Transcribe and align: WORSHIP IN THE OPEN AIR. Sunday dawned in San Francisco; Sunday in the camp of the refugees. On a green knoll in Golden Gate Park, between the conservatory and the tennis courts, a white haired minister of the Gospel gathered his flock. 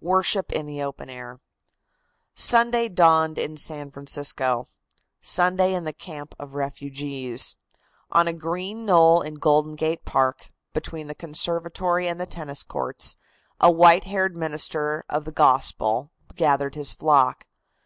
WORSHIP 0.00 0.52
IN 0.52 0.64
THE 0.64 0.82
OPEN 0.82 1.10
AIR. 1.10 1.38
Sunday 2.34 2.88
dawned 2.88 3.36
in 3.36 3.58
San 3.58 3.90
Francisco; 3.90 4.64
Sunday 5.20 5.74
in 5.74 5.84
the 5.84 5.92
camp 5.92 6.34
of 6.38 6.52
the 6.52 6.56
refugees. 6.56 7.56
On 8.10 8.26
a 8.26 8.32
green 8.32 8.86
knoll 8.86 9.20
in 9.20 9.34
Golden 9.34 9.74
Gate 9.76 10.06
Park, 10.06 10.50
between 10.72 11.08
the 11.08 11.14
conservatory 11.14 12.08
and 12.08 12.18
the 12.18 12.24
tennis 12.24 12.62
courts, 12.62 13.16
a 13.60 13.70
white 13.70 14.04
haired 14.04 14.34
minister 14.34 15.04
of 15.10 15.26
the 15.26 15.30
Gospel 15.30 16.10
gathered 16.34 16.74
his 16.74 16.94
flock. 16.94 17.46